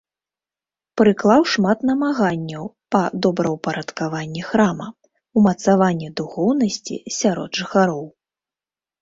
[1.01, 2.65] Прыклаў шмат намаганняў
[2.95, 4.87] па добраўпарадкаванні храма,
[5.43, 8.03] умацаванні духоўнасці сярод жыхароў.